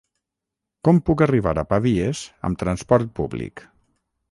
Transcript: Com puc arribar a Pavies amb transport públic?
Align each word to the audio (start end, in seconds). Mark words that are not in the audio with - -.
Com 0.87 1.01
puc 1.09 1.21
arribar 1.25 1.53
a 1.63 1.65
Pavies 1.75 2.23
amb 2.51 2.59
transport 2.65 3.15
públic? 3.21 3.67